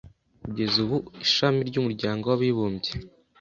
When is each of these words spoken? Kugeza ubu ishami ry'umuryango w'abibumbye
Kugeza 0.43 0.75
ubu 0.83 0.97
ishami 1.25 1.59
ry'umuryango 1.69 2.23
w'abibumbye 2.27 2.91